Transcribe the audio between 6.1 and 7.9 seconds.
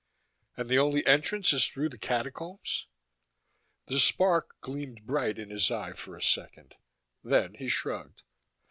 a second. Then he